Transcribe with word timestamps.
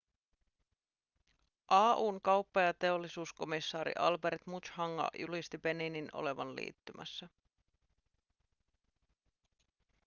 au:n 1.69 2.21
kauppa- 2.21 2.61
ja 2.61 2.73
teollisuuskomissaari 2.73 3.91
albert 3.99 4.41
muchanga 4.47 5.09
julkisti 5.19 5.57
beninin 5.57 6.09
olevan 6.13 6.55
liittymässä 6.55 7.29